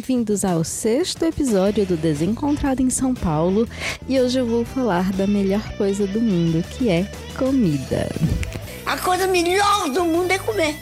bem-vindos 0.00 0.46
ao 0.46 0.64
sexto 0.64 1.26
episódio 1.26 1.84
do 1.84 1.94
Desencontrado 1.94 2.80
em 2.80 2.88
São 2.88 3.12
Paulo 3.12 3.68
e 4.08 4.18
hoje 4.18 4.38
eu 4.38 4.46
vou 4.46 4.64
falar 4.64 5.12
da 5.12 5.26
melhor 5.26 5.62
coisa 5.76 6.06
do 6.06 6.22
mundo, 6.22 6.64
que 6.70 6.88
é 6.88 7.04
comida. 7.36 8.08
A 8.86 8.96
coisa 8.96 9.26
melhor 9.26 9.90
do 9.90 10.02
mundo 10.06 10.30
é 10.30 10.38
comer. 10.38 10.74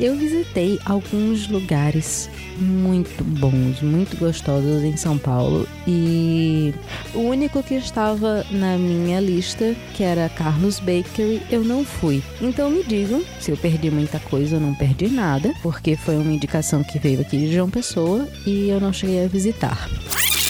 Eu 0.00 0.16
visitei 0.16 0.80
alguns 0.86 1.48
lugares 1.48 2.30
muito 2.58 3.22
bons, 3.24 3.80
muito 3.82 4.16
gostosos 4.16 4.82
em 4.82 4.96
São 4.96 5.18
Paulo 5.18 5.68
e 5.86 6.74
o 7.14 7.20
único 7.20 7.62
que 7.62 7.74
estava 7.74 8.44
na 8.50 8.76
minha 8.76 9.20
lista, 9.20 9.74
que 9.94 10.02
era 10.02 10.28
Carlos 10.28 10.78
Bakery, 10.78 11.42
eu 11.50 11.64
não 11.64 11.84
fui. 11.84 12.22
Então 12.40 12.70
me 12.70 12.82
digam 12.82 13.22
se 13.40 13.50
eu 13.50 13.56
perdi 13.56 13.90
muita 13.90 14.18
coisa 14.20 14.56
ou 14.56 14.60
não 14.60 14.74
perdi 14.74 15.08
nada, 15.08 15.52
porque 15.62 15.96
foi 15.96 16.16
uma 16.16 16.32
indicação 16.32 16.82
que 16.82 16.98
veio 16.98 17.20
aqui 17.20 17.38
de 17.38 17.52
João 17.52 17.70
Pessoa 17.70 18.28
e 18.46 18.68
eu 18.68 18.80
não 18.80 18.92
cheguei 18.92 19.24
a 19.24 19.28
visitar. 19.28 19.88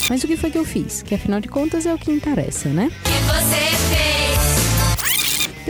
Mas 0.08 0.22
o 0.24 0.26
que 0.26 0.36
foi 0.36 0.50
que 0.50 0.58
eu 0.58 0.64
fiz? 0.64 1.02
Que 1.02 1.14
afinal 1.14 1.40
de 1.40 1.48
contas 1.48 1.86
é 1.86 1.94
o 1.94 1.98
que 1.98 2.10
interessa, 2.10 2.68
né? 2.68 2.90
Que 3.04 3.10
você 3.10 3.94
fez? 3.94 4.11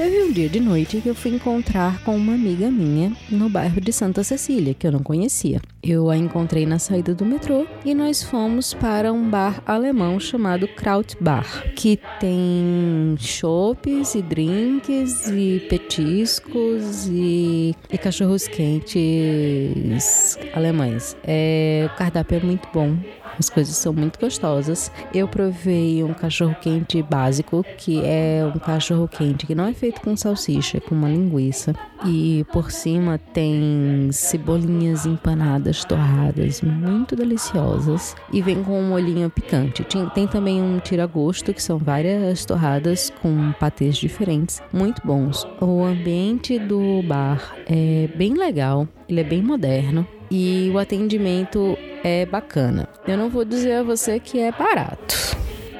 Teve 0.02 0.20
um 0.20 0.32
dia 0.32 0.48
de 0.48 0.58
noite 0.58 1.00
que 1.00 1.08
eu 1.08 1.14
fui 1.14 1.30
encontrar 1.30 2.02
com 2.02 2.16
uma 2.16 2.34
amiga 2.34 2.68
minha 2.68 3.12
no 3.30 3.48
bairro 3.48 3.80
de 3.80 3.92
Santa 3.92 4.24
Cecília, 4.24 4.74
que 4.74 4.84
eu 4.84 4.90
não 4.90 4.98
conhecia. 4.98 5.60
Eu 5.80 6.10
a 6.10 6.16
encontrei 6.16 6.66
na 6.66 6.80
saída 6.80 7.14
do 7.14 7.24
metrô 7.24 7.68
e 7.84 7.94
nós 7.94 8.20
fomos 8.20 8.74
para 8.74 9.12
um 9.12 9.30
bar 9.30 9.62
alemão 9.64 10.18
chamado 10.18 10.66
Kraut 10.66 11.16
Bar, 11.20 11.72
que 11.76 12.00
tem 12.18 13.14
chopes 13.16 14.16
e 14.16 14.22
drinks 14.22 15.28
e 15.28 15.64
petiscos 15.70 17.06
e, 17.06 17.72
e 17.88 17.96
cachorros 17.96 18.48
quentes 18.48 20.36
alemães. 20.52 21.16
É, 21.22 21.88
o 21.92 21.96
cardápio 21.96 22.38
é 22.38 22.40
muito 22.40 22.68
bom. 22.74 22.96
As 23.38 23.48
coisas 23.48 23.76
são 23.76 23.92
muito 23.92 24.18
gostosas. 24.18 24.90
Eu 25.14 25.26
provei 25.28 26.02
um 26.02 26.14
cachorro 26.14 26.56
quente 26.60 27.02
básico, 27.02 27.64
que 27.78 28.00
é 28.04 28.42
um 28.54 28.58
cachorro 28.58 29.08
quente 29.08 29.46
que 29.46 29.54
não 29.54 29.66
é 29.66 29.72
feito 29.72 30.00
com 30.00 30.16
salsicha, 30.16 30.78
é 30.78 30.80
com 30.80 30.94
uma 30.94 31.08
linguiça. 31.08 31.74
E 32.04 32.44
por 32.52 32.70
cima 32.70 33.18
tem 33.18 34.08
cebolinhas 34.10 35.06
empanadas, 35.06 35.84
torradas, 35.84 36.60
muito 36.60 37.14
deliciosas. 37.14 38.16
E 38.32 38.42
vem 38.42 38.62
com 38.62 38.80
um 38.80 38.88
molhinho 38.88 39.30
picante. 39.30 39.84
Tem 40.14 40.26
também 40.26 40.60
um 40.60 40.78
tira-gosto, 40.78 41.54
que 41.54 41.62
são 41.62 41.78
várias 41.78 42.44
torradas 42.44 43.12
com 43.22 43.52
patês 43.52 43.96
diferentes, 43.96 44.60
muito 44.72 45.00
bons. 45.04 45.46
O 45.60 45.84
ambiente 45.84 46.58
do 46.58 47.02
bar 47.02 47.54
é 47.66 48.08
bem 48.16 48.34
legal, 48.34 48.88
ele 49.08 49.20
é 49.20 49.24
bem 49.24 49.42
moderno 49.42 50.06
e 50.30 50.70
o 50.72 50.78
atendimento 50.78 51.76
é 52.02 52.26
bacana. 52.26 52.88
Eu 53.06 53.16
não 53.16 53.28
vou 53.28 53.44
dizer 53.44 53.72
a 53.74 53.82
você 53.82 54.18
que 54.18 54.38
é 54.38 54.50
barato, 54.50 55.36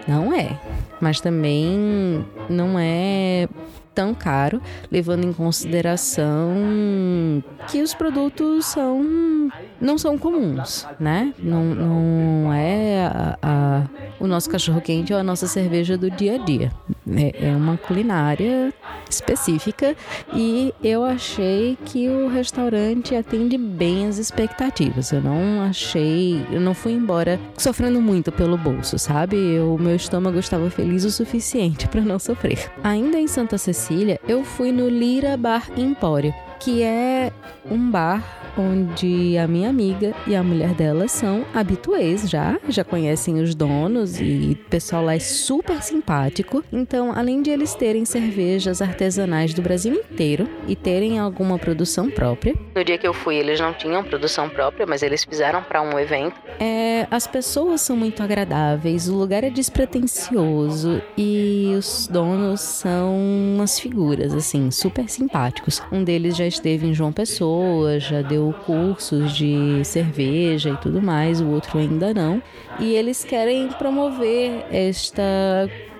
não 0.07 0.33
é, 0.33 0.59
mas 1.01 1.21
também 1.21 2.25
não 2.49 2.79
é 2.79 3.49
tão 3.95 4.15
caro, 4.15 4.61
levando 4.91 5.25
em 5.25 5.33
consideração 5.33 6.55
que 7.69 7.83
os 7.83 7.95
produtos 7.95 8.67
são 8.67 9.03
não 9.81 9.99
são 9.99 10.17
comuns, 10.17 10.87
né? 10.99 11.35
Não, 11.39 11.65
não 11.65 12.53
é 12.53 13.07
a, 13.07 13.39
a, 13.43 13.83
o 14.23 14.27
nosso 14.29 14.49
cachorro 14.49 14.81
quente 14.81 15.13
ou 15.13 15.19
a 15.19 15.23
nossa 15.23 15.49
cerveja 15.49 15.99
do 15.99 16.09
dia 16.09 16.37
a 16.37 16.39
dia. 16.39 16.71
É, 17.11 17.49
é 17.49 17.57
uma 17.57 17.77
culinária 17.77 18.73
específica 19.11 19.97
e 20.33 20.73
eu 20.83 21.05
achei 21.05 21.77
que 21.85 22.09
o 22.09 22.29
restaurante 22.29 23.17
atende 23.17 23.59
bem 23.59 24.07
as 24.07 24.19
expectativas. 24.19 25.11
Eu 25.11 25.21
não 25.21 25.63
achei, 25.63 26.47
eu 26.53 26.61
não 26.61 26.73
fui 26.73 26.93
embora 26.93 27.41
sofrendo 27.59 28.01
muito 28.01 28.31
pelo 28.31 28.57
bolso, 28.57 28.97
sabe? 28.97 29.59
O 29.59 29.77
meu 29.77 29.97
estômago 29.97 30.39
estava 30.39 30.71
feliz 30.71 31.05
o 31.05 31.11
suficiente 31.11 31.89
para 31.91 32.01
não 32.01 32.21
sofrer. 32.21 32.71
Ainda 32.85 33.19
em 33.19 33.27
Santa 33.27 33.59
Cecília, 33.59 34.21
eu 34.29 34.45
fui 34.45 34.71
no 34.71 34.89
Lira 34.89 35.37
Bar 35.37 35.69
Empório, 35.77 36.33
que 36.61 36.81
é 36.81 37.33
um 37.69 37.91
bar 37.91 38.42
onde 38.57 39.37
a 39.39 39.47
minha 39.47 39.69
amiga 39.69 40.15
e 40.27 40.35
a 40.35 40.43
mulher 40.43 40.75
dela 40.75 41.09
são 41.09 41.45
habituês 41.55 42.29
já, 42.29 42.59
já 42.69 42.85
conhecem 42.85 43.41
os 43.41 43.55
donos 43.55 44.21
e 44.21 44.59
o 44.61 44.71
pessoal 44.71 45.05
lá 45.05 45.15
é 45.15 45.19
super 45.19 45.83
simpático. 45.83 46.65
Então, 46.73 47.13
além 47.13 47.43
de 47.43 47.51
eles 47.51 47.75
terem 47.75 48.05
cervejas 48.05 48.83
artesanais 48.83 49.55
do 49.55 49.63
Brasil 49.63 49.95
inteiro 49.95 50.49
e 50.67 50.77
terem 50.77 51.19
alguma 51.19 51.59
produção 51.59 52.11
própria, 52.11 52.55
no 52.75 52.85
dia 52.85 52.99
que 52.99 53.07
eu 53.07 53.15
fui 53.15 53.37
eles 53.37 53.61
não 53.61 53.73
tinham 53.73 54.03
produção 54.05 54.49
própria, 54.49 54.87
mas 54.87 55.03
eles 55.03 55.25
fizeram 55.25 55.63
para 55.63 55.83
um 55.83 55.99
evento. 55.99 56.37
É, 56.61 57.07
as 57.11 57.27
pessoas 57.27 57.81
são 57.81 57.97
muito 57.97 58.23
agradáveis, 58.23 59.09
o 59.09 59.15
lugar 59.15 59.45
é 59.45 59.51
despretensioso 59.51 61.03
e 61.17 61.75
os 61.77 62.07
donos 62.07 62.61
são 62.61 63.15
umas 63.55 63.79
figuras 63.79 64.35
assim 64.35 64.71
super 64.71 65.09
simpáticos. 65.09 65.83
Um 65.91 66.05
deles 66.05 66.37
já 66.37 66.47
esteve 66.47 66.87
em 66.87 66.95
João 66.95 67.13
Pessoa, 67.13 67.99
já 67.99 68.23
deu 68.23 68.42
cursos 68.65 69.33
de 69.33 69.85
cerveja 69.85 70.71
e 70.71 70.77
tudo 70.79 71.03
mais, 71.03 71.41
o 71.41 71.49
outro 71.49 71.79
ainda 71.79 72.15
não. 72.15 72.43
E 72.81 72.95
eles 72.95 73.23
querem 73.25 73.69
promover 73.69 74.65
esta 74.71 75.23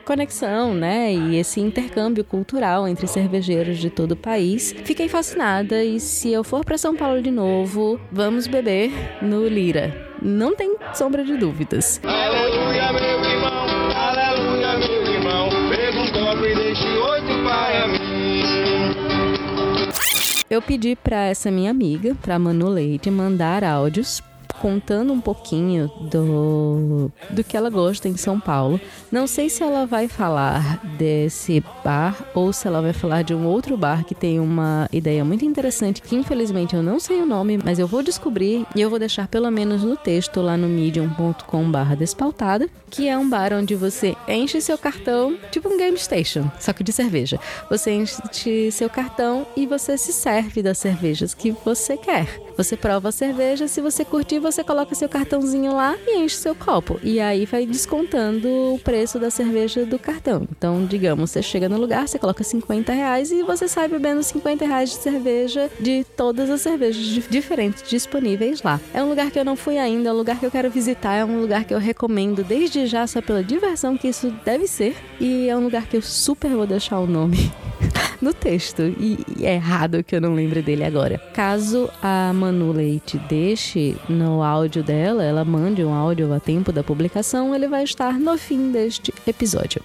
conexão, 0.05 0.75
né? 0.75 1.13
E 1.13 1.37
esse 1.37 1.61
intercâmbio 1.61 2.25
cultural 2.25 2.89
entre 2.89 3.07
cervejeiros 3.07 3.79
de 3.79 3.91
todo 3.91 4.13
o 4.13 4.17
país. 4.17 4.75
Fiquei 4.85 5.09
fascinada 5.09 5.85
e 5.85 6.01
se 6.01 6.33
eu 6.33 6.43
for 6.43 6.65
para 6.65 6.79
São 6.79 6.97
Paulo 6.97 7.23
de 7.23 7.31
novo, 7.31 8.01
vamos 8.11 8.47
beber 8.47 8.91
no 9.21 9.47
Lira. 9.47 10.11
Não 10.21 10.55
tem 10.55 10.77
sombra 10.95 11.25
de 11.25 11.37
dúvidas. 11.37 12.01
Aleluia, 12.05 12.89
Eu 20.53 20.61
pedi 20.61 20.95
para 20.95 21.25
essa 21.29 21.51
minha 21.51 21.71
amiga, 21.71 22.15
para 22.21 22.39
Manu 22.39 22.69
Leite, 22.69 23.11
mandar 23.11 23.65
áudios 23.65 24.23
contando 24.63 25.13
um 25.13 25.21
pouquinho 25.21 25.91
do, 26.03 27.11
do 27.29 27.43
que 27.43 27.57
ela 27.57 27.69
gosta 27.69 28.09
em 28.09 28.17
São 28.17 28.39
Paulo. 28.39 28.81
Não 29.11 29.27
sei 29.27 29.51
se 29.51 29.61
ela 29.61 29.85
vai 29.85 30.07
falar 30.07 30.79
desse 30.97 31.63
bar 31.85 32.17
ou 32.33 32.53
se 32.53 32.69
ela 32.69 32.81
vai 32.81 32.93
falar 32.93 33.23
de 33.23 33.35
um 33.35 33.45
outro 33.45 33.77
bar 33.77 34.05
que 34.05 34.15
tem 34.15 34.39
uma 34.39 34.89
ideia 34.93 35.25
muito 35.25 35.45
interessante, 35.45 36.01
que 36.01 36.15
infelizmente 36.15 36.77
eu 36.77 36.83
não 36.83 37.01
sei 37.01 37.21
o 37.21 37.27
nome, 37.27 37.59
mas 37.63 37.81
eu 37.81 37.89
vou 37.89 38.05
descobrir 38.05 38.65
e 38.77 38.81
eu 38.81 38.89
vou 38.89 39.01
deixar 39.01 39.27
pelo 39.27 39.51
menos 39.51 39.83
no 39.83 39.97
texto 39.97 40.41
lá 40.41 40.57
no 40.57 40.69
medium.com/barra 40.69 41.97
despautada, 41.97 42.71
que 42.89 43.09
é 43.09 43.19
um 43.19 43.29
bar 43.29 43.53
onde 43.53 43.75
você 43.75 44.15
enche 44.29 44.61
seu 44.61 44.79
cartão, 44.79 45.37
tipo 45.51 45.69
um 45.69 45.77
game 45.77 45.99
station, 45.99 46.49
só 46.61 46.73
que 46.73 46.85
de 46.85 46.93
cerveja. 46.93 47.41
Você 47.69 47.91
enche 47.91 48.71
seu 48.71 48.89
cartão 48.89 49.45
e 49.57 49.67
você 49.67 49.99
se 49.99 50.13
serve 50.13 50.63
das 50.63 50.79
cervejas 50.79 51.35
que 51.35 51.51
você 51.65 51.97
quer. 51.97 52.29
Você 52.57 52.77
prova 52.77 53.09
a 53.09 53.13
cerveja, 53.13 53.67
se 53.67 53.81
você 53.81 54.05
curtir, 54.05 54.39
você 54.39 54.63
coloca 54.63 54.95
seu 54.95 55.09
cartãozinho 55.09 55.75
lá 55.75 55.97
e 56.07 56.19
enche 56.19 56.37
seu 56.37 56.55
copo. 56.55 57.01
E 57.03 57.19
aí 57.19 57.47
vai 57.47 57.67
descontando 57.67 58.49
o 58.49 58.79
preço 58.79 59.19
da 59.19 59.31
cerveja 59.31 59.87
do 59.87 59.99
cartão. 59.99 60.47
Então, 60.51 60.85
digamos, 60.85 61.31
você 61.31 61.43
chega 61.43 61.69
no 61.69 61.79
lugar, 61.79 62.07
você 62.07 62.19
coloca 62.19 62.45
50 62.45 62.93
reais 62.93 63.31
e 63.31 63.43
você 63.43 63.67
sai 63.67 63.89
bebendo 63.89 64.23
50 64.23 64.67
reais 64.67 64.91
de 64.91 64.97
cerveja 64.97 65.71
de 65.81 66.05
todas 66.17 66.51
as 66.51 66.61
cervejas 66.61 67.05
diferentes 67.29 67.83
disponíveis 67.89 68.63
lá. 68.63 68.81
É 68.93 69.03
um 69.03 69.09
lugar 69.09 69.31
que 69.31 69.39
eu 69.39 69.45
não 69.45 69.57
fui 69.57 69.79
ainda, 69.79 70.11
é 70.11 70.13
um 70.13 70.17
lugar 70.17 70.39
que 70.39 70.47
eu 70.47 70.51
quero 70.51 70.71
visitar, 70.71 71.15
é 71.15 71.25
um 71.25 71.41
lugar 71.41 71.65
que 71.65 71.75
eu 71.75 71.79
recomendo 71.79 72.45
desde 72.45 72.87
já 72.87 73.07
só 73.07 73.21
pela 73.21 73.43
diversão 73.43 73.97
que 73.97 74.09
isso 74.09 74.31
deve 74.45 74.67
ser. 74.67 74.97
E 75.21 75.49
é 75.49 75.57
um 75.57 75.65
lugar 75.65 75.87
que 75.87 75.97
eu 75.97 76.03
super 76.03 76.51
vou 76.51 76.67
deixar 76.67 76.99
o 76.99 77.07
nome 77.07 77.51
no 78.21 78.33
texto. 78.33 78.83
E, 78.83 79.19
é 79.41 79.55
errado 79.55 80.03
que 80.03 80.15
eu 80.15 80.21
não 80.21 80.35
lembre 80.35 80.63
dele 80.63 80.85
agora. 80.85 81.19
Caso 81.35 81.91
a 82.03 82.33
Manu 82.33 82.73
Leite 82.73 83.19
deixe 83.29 83.97
no 84.09 84.43
áudio 84.43 84.83
dela, 84.83 85.25
ela 85.25 85.45
mande 85.45 85.85
um 85.85 85.93
áudio 85.93 86.33
a 86.33 86.41
tempo 86.41 86.73
da 86.73 86.83
publicação, 86.83 87.55
ele 87.55 87.69
vai 87.69 87.85
estar 87.85 88.19
no 88.19 88.37
fim 88.39 88.71
deste 88.71 89.13
episódio. 89.27 89.83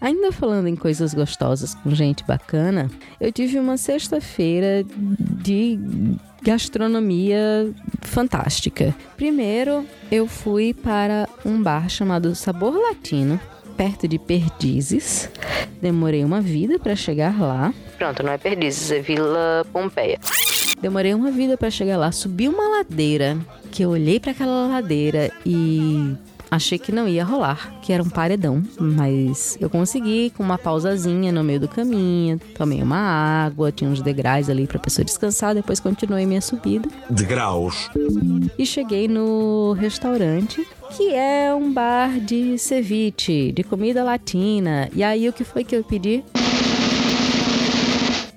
Ainda 0.00 0.32
falando 0.32 0.66
em 0.66 0.76
coisas 0.76 1.12
gostosas 1.12 1.74
com 1.74 1.90
gente 1.90 2.24
bacana, 2.24 2.90
eu 3.20 3.30
tive 3.30 3.58
uma 3.58 3.76
sexta-feira 3.76 4.82
de 4.88 5.78
gastronomia 6.42 7.70
fantástica. 8.00 8.94
Primeiro, 9.16 9.84
eu 10.10 10.26
fui 10.26 10.72
para 10.72 11.28
um 11.44 11.62
bar 11.62 11.86
chamado 11.90 12.34
Sabor 12.34 12.74
Latino, 12.74 13.38
perto 13.80 14.06
de 14.06 14.18
Perdizes. 14.18 15.30
Demorei 15.80 16.22
uma 16.22 16.42
vida 16.42 16.78
para 16.78 16.94
chegar 16.94 17.40
lá. 17.40 17.72
Pronto, 17.96 18.22
não 18.22 18.30
é 18.30 18.36
Perdizes, 18.36 18.90
é 18.90 19.00
Vila 19.00 19.64
Pompeia. 19.72 20.18
Demorei 20.82 21.14
uma 21.14 21.30
vida 21.30 21.56
para 21.56 21.70
chegar 21.70 21.96
lá, 21.96 22.12
subi 22.12 22.46
uma 22.46 22.76
ladeira, 22.76 23.38
que 23.70 23.82
eu 23.82 23.88
olhei 23.88 24.20
para 24.20 24.32
aquela 24.32 24.66
ladeira 24.66 25.32
e 25.46 26.14
Achei 26.50 26.80
que 26.80 26.90
não 26.90 27.06
ia 27.06 27.24
rolar, 27.24 27.78
que 27.80 27.92
era 27.92 28.02
um 28.02 28.08
paredão, 28.08 28.60
mas 28.76 29.56
eu 29.60 29.70
consegui 29.70 30.30
com 30.30 30.42
uma 30.42 30.58
pausazinha 30.58 31.30
no 31.30 31.44
meio 31.44 31.60
do 31.60 31.68
caminho, 31.68 32.40
tomei 32.56 32.82
uma 32.82 32.96
água, 32.98 33.70
tinha 33.70 33.88
uns 33.88 34.02
degraus 34.02 34.50
ali 34.50 34.66
pra 34.66 34.80
pessoa 34.80 35.04
descansar, 35.04 35.54
depois 35.54 35.78
continuei 35.78 36.26
minha 36.26 36.40
subida 36.40 36.88
Degraus. 37.08 37.88
e 38.58 38.66
cheguei 38.66 39.06
no 39.06 39.74
restaurante, 39.74 40.66
que 40.90 41.14
é 41.14 41.54
um 41.54 41.72
bar 41.72 42.18
de 42.20 42.58
ceviche, 42.58 43.52
de 43.52 43.62
comida 43.62 44.02
latina. 44.02 44.88
E 44.94 45.02
aí 45.02 45.28
o 45.28 45.32
que 45.32 45.44
foi 45.44 45.62
que 45.62 45.76
eu 45.76 45.84
pedi? 45.84 46.24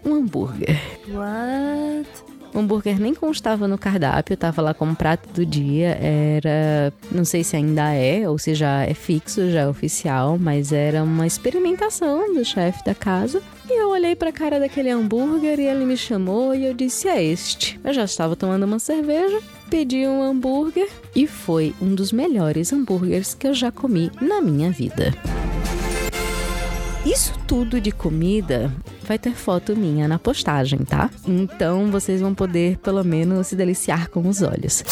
Um 0.06 0.16
hambúrguer. 0.16 0.80
What? 1.10 2.08
O 2.54 2.60
hambúrguer 2.60 3.00
nem 3.00 3.16
constava 3.16 3.68
no 3.68 3.80
cardápio, 3.80 4.38
tava 4.38 4.62
lá 4.62 4.74
como 4.76 4.96
prato 4.96 5.28
do 5.34 5.44
dia. 5.44 5.98
Era, 6.00 6.94
não 7.12 7.26
sei 7.26 7.44
se 7.44 7.56
ainda 7.56 7.92
é 7.92 8.30
ou 8.30 8.38
se 8.38 8.54
já 8.54 8.84
é 8.84 8.94
fixo, 8.94 9.50
já 9.50 9.62
é 9.62 9.68
oficial, 9.68 10.38
mas 10.38 10.72
era 10.72 11.04
uma 11.04 11.26
experimentação 11.26 12.32
do 12.36 12.46
chefe 12.46 12.86
da 12.86 12.94
casa. 12.94 13.42
E 13.68 13.82
eu 13.82 13.90
olhei 13.90 14.16
pra 14.16 14.32
cara 14.32 14.60
daquele 14.60 14.92
hambúrguer 14.92 15.60
e 15.60 15.66
ele 15.66 15.84
me 15.86 15.98
chamou 15.98 16.54
e 16.54 16.66
eu 16.66 16.76
disse: 16.76 17.08
"É 17.08 17.24
este". 17.24 17.80
Eu 17.84 17.92
já 17.92 18.04
estava 18.04 18.36
tomando 18.36 18.64
uma 18.64 18.78
cerveja, 18.78 19.42
pedi 19.74 20.08
um 20.08 20.22
hambúrguer 20.22 20.88
e 21.16 21.26
foi 21.26 21.74
um 21.82 21.96
dos 21.96 22.12
melhores 22.12 22.72
hambúrgueres 22.72 23.34
que 23.34 23.48
eu 23.48 23.56
já 23.56 23.72
comi 23.72 24.12
na 24.22 24.40
minha 24.40 24.70
vida. 24.70 25.12
Isso 27.04 27.34
tudo 27.48 27.82
de 27.82 27.92
comida 27.92 28.72
vai 29.02 29.18
ter 29.18 29.34
foto 29.34 29.76
minha 29.76 30.08
na 30.08 30.20
postagem, 30.20 30.78
tá? 30.86 31.10
Então 31.28 31.90
vocês 31.90 32.22
vão 32.22 32.36
poder 32.36 32.78
pelo 32.78 33.04
menos 33.04 33.48
se 33.48 33.56
deliciar 33.56 34.10
com 34.10 34.30
os 34.30 34.44
olhos. 34.44 34.84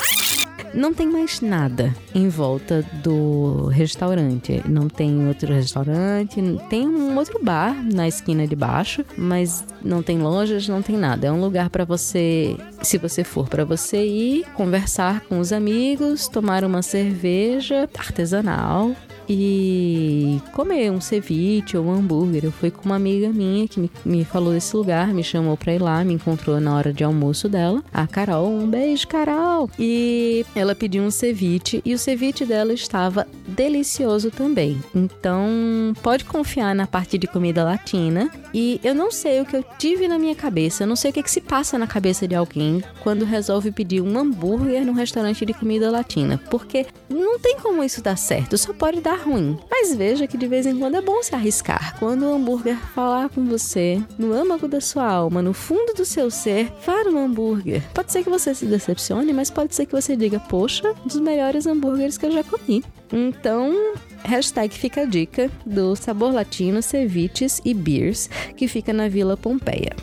Não 0.73 0.93
tem 0.93 1.07
mais 1.07 1.41
nada 1.41 1.93
em 2.15 2.29
volta 2.29 2.85
do 3.03 3.65
restaurante. 3.65 4.61
Não 4.65 4.87
tem 4.87 5.27
outro 5.27 5.53
restaurante, 5.53 6.41
tem 6.69 6.87
um 6.87 7.17
outro 7.17 7.43
bar 7.43 7.75
na 7.93 8.07
esquina 8.07 8.47
de 8.47 8.55
baixo, 8.55 9.03
mas 9.17 9.65
não 9.83 10.01
tem 10.01 10.19
lojas, 10.19 10.67
não 10.67 10.81
tem 10.81 10.97
nada. 10.97 11.27
É 11.27 11.31
um 11.31 11.41
lugar 11.41 11.69
para 11.69 11.83
você, 11.83 12.55
se 12.81 12.97
você 12.97 13.23
for 13.23 13.49
para 13.49 13.65
você 13.65 14.05
ir 14.05 14.45
conversar 14.53 15.21
com 15.21 15.39
os 15.39 15.51
amigos, 15.51 16.27
tomar 16.27 16.63
uma 16.63 16.81
cerveja 16.81 17.89
artesanal 17.97 18.95
e 19.33 20.41
comer 20.51 20.91
um 20.91 20.99
ceviche 20.99 21.77
ou 21.77 21.85
um 21.85 21.91
hambúrguer. 21.93 22.45
Eu 22.45 22.51
fui 22.51 22.69
com 22.69 22.85
uma 22.85 22.95
amiga 22.95 23.29
minha 23.29 23.67
que 23.67 23.79
me, 23.79 23.91
me 24.03 24.25
falou 24.25 24.53
desse 24.53 24.75
lugar, 24.75 25.13
me 25.13 25.23
chamou 25.23 25.55
pra 25.55 25.73
ir 25.73 25.81
lá, 25.81 26.03
me 26.03 26.13
encontrou 26.13 26.59
na 26.59 26.75
hora 26.75 26.91
de 26.91 27.03
almoço 27.03 27.47
dela. 27.47 27.81
A 27.93 28.05
Carol, 28.07 28.49
um 28.49 28.67
beijo, 28.67 29.07
Carol! 29.07 29.69
E 29.79 30.45
ela 30.55 30.75
pediu 30.75 31.03
um 31.03 31.11
ceviche 31.11 31.81
e 31.85 31.93
o 31.93 31.97
ceviche 31.99 32.45
dela 32.45 32.73
estava 32.73 33.27
delicioso 33.51 34.31
também. 34.31 34.81
Então, 34.95 35.93
pode 36.01 36.25
confiar 36.25 36.73
na 36.73 36.87
parte 36.87 37.17
de 37.17 37.27
comida 37.27 37.63
latina. 37.63 38.29
E 38.53 38.79
eu 38.83 38.95
não 38.95 39.11
sei 39.11 39.41
o 39.41 39.45
que 39.45 39.55
eu 39.55 39.63
tive 39.77 40.07
na 40.07 40.17
minha 40.17 40.35
cabeça, 40.35 40.83
eu 40.83 40.87
não 40.87 40.95
sei 40.95 41.11
o 41.11 41.13
que, 41.13 41.23
que 41.23 41.31
se 41.31 41.41
passa 41.41 41.77
na 41.77 41.87
cabeça 41.87 42.27
de 42.27 42.35
alguém 42.35 42.83
quando 43.01 43.25
resolve 43.25 43.71
pedir 43.71 44.01
um 44.01 44.17
hambúrguer 44.17 44.85
num 44.85 44.93
restaurante 44.93 45.45
de 45.45 45.53
comida 45.53 45.91
latina. 45.91 46.41
Porque 46.49 46.85
não 47.09 47.39
tem 47.39 47.57
como 47.59 47.83
isso 47.83 48.01
dar 48.01 48.17
certo, 48.17 48.57
só 48.57 48.73
pode 48.73 49.01
dar 49.01 49.19
ruim. 49.19 49.57
Mas 49.69 49.95
veja 49.95 50.27
que 50.27 50.37
de 50.37 50.47
vez 50.47 50.65
em 50.65 50.77
quando 50.77 50.95
é 50.95 51.01
bom 51.01 51.21
se 51.21 51.35
arriscar. 51.35 51.97
Quando 51.99 52.23
o 52.23 52.33
hambúrguer 52.33 52.77
falar 52.93 53.29
com 53.29 53.45
você, 53.45 54.01
no 54.17 54.33
âmago 54.33 54.67
da 54.67 54.81
sua 54.81 55.05
alma, 55.05 55.41
no 55.41 55.53
fundo 55.53 55.93
do 55.93 56.05
seu 56.05 56.29
ser, 56.31 56.71
vá 56.85 57.03
no 57.03 57.17
hambúrguer. 57.17 57.83
Pode 57.93 58.11
ser 58.11 58.23
que 58.23 58.29
você 58.29 58.53
se 58.53 58.65
decepcione, 58.65 59.33
mas 59.33 59.49
pode 59.49 59.75
ser 59.75 59.85
que 59.85 59.91
você 59.91 60.15
diga, 60.15 60.39
poxa, 60.39 60.93
um 61.03 61.07
dos 61.07 61.19
melhores 61.19 61.65
hambúrgueres 61.65 62.17
que 62.17 62.25
eu 62.25 62.31
já 62.31 62.43
comi. 62.43 62.83
Então, 63.11 63.93
hashtag 64.23 64.73
fica 64.73 65.01
a 65.01 65.05
dica 65.05 65.51
do 65.65 65.95
Sabor 65.95 66.33
Latino, 66.33 66.81
Ceviches 66.81 67.61
e 67.65 67.73
Beers, 67.73 68.29
que 68.55 68.67
fica 68.67 68.93
na 68.93 69.07
Vila 69.07 69.35
Pompeia. 69.35 69.95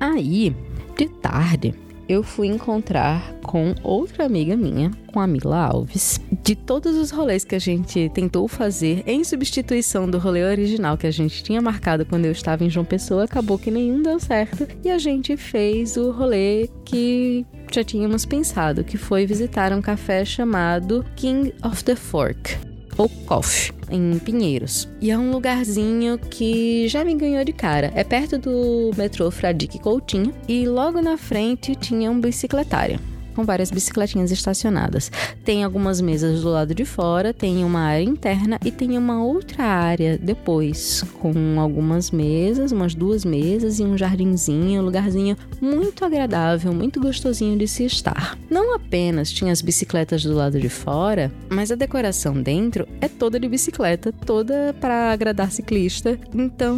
Aí, 0.00 0.54
de 0.96 1.08
tarde, 1.08 1.74
eu 2.12 2.22
fui 2.22 2.46
encontrar 2.46 3.34
com 3.42 3.74
outra 3.82 4.26
amiga 4.26 4.54
minha, 4.54 4.90
com 5.06 5.18
a 5.18 5.26
Mila 5.26 5.56
Alves. 5.56 6.20
De 6.42 6.54
todos 6.54 6.96
os 6.96 7.10
rolês 7.10 7.44
que 7.44 7.54
a 7.54 7.58
gente 7.58 8.10
tentou 8.12 8.46
fazer 8.46 9.02
em 9.06 9.24
substituição 9.24 10.08
do 10.08 10.18
rolê 10.18 10.44
original 10.44 10.98
que 10.98 11.06
a 11.06 11.10
gente 11.10 11.42
tinha 11.42 11.62
marcado 11.62 12.04
quando 12.04 12.26
eu 12.26 12.32
estava 12.32 12.64
em 12.64 12.70
João 12.70 12.84
Pessoa, 12.84 13.24
acabou 13.24 13.58
que 13.58 13.70
nenhum 13.70 14.02
deu 14.02 14.20
certo 14.20 14.68
e 14.84 14.90
a 14.90 14.98
gente 14.98 15.36
fez 15.36 15.96
o 15.96 16.10
rolê 16.10 16.68
que 16.84 17.46
já 17.72 17.82
tínhamos 17.82 18.26
pensado, 18.26 18.84
que 18.84 18.98
foi 18.98 19.24
visitar 19.24 19.72
um 19.72 19.80
café 19.80 20.24
chamado 20.24 21.04
King 21.16 21.54
of 21.64 21.82
the 21.82 21.96
Fork 21.96 22.58
ou 22.98 23.08
Coffee, 23.08 23.72
em 23.92 24.18
Pinheiros. 24.18 24.88
E 25.00 25.10
é 25.10 25.18
um 25.18 25.30
lugarzinho 25.30 26.18
que 26.18 26.88
já 26.88 27.04
me 27.04 27.14
ganhou 27.14 27.44
de 27.44 27.52
cara. 27.52 27.92
É 27.94 28.02
perto 28.02 28.38
do 28.38 28.90
metrô 28.96 29.30
Fradique 29.30 29.78
Coutinho 29.78 30.32
e 30.48 30.66
logo 30.66 31.00
na 31.00 31.16
frente 31.16 31.74
tinha 31.74 32.10
um 32.10 32.20
bicicletário. 32.20 33.11
Com 33.34 33.44
várias 33.44 33.70
bicicletinhas 33.70 34.30
estacionadas. 34.30 35.10
Tem 35.44 35.64
algumas 35.64 36.00
mesas 36.00 36.42
do 36.42 36.48
lado 36.48 36.74
de 36.74 36.84
fora, 36.84 37.32
tem 37.32 37.64
uma 37.64 37.80
área 37.80 38.04
interna 38.04 38.58
e 38.64 38.70
tem 38.70 38.96
uma 38.96 39.24
outra 39.24 39.64
área 39.64 40.18
depois, 40.18 41.04
com 41.20 41.32
algumas 41.58 42.10
mesas, 42.10 42.72
umas 42.72 42.94
duas 42.94 43.24
mesas 43.24 43.78
e 43.78 43.82
um 43.82 43.96
jardinzinho, 43.96 44.82
um 44.82 44.84
lugarzinho 44.84 45.36
muito 45.60 46.04
agradável, 46.04 46.72
muito 46.72 47.00
gostosinho 47.00 47.56
de 47.58 47.66
se 47.66 47.84
estar. 47.84 48.38
Não 48.50 48.74
apenas 48.74 49.30
tinha 49.30 49.52
as 49.52 49.62
bicicletas 49.62 50.22
do 50.22 50.34
lado 50.34 50.60
de 50.60 50.68
fora, 50.68 51.32
mas 51.48 51.70
a 51.70 51.74
decoração 51.74 52.34
dentro 52.34 52.86
é 53.00 53.08
toda 53.08 53.38
de 53.38 53.48
bicicleta, 53.48 54.12
toda 54.12 54.74
para 54.80 55.12
agradar 55.12 55.50
ciclista. 55.50 56.18
Então, 56.34 56.76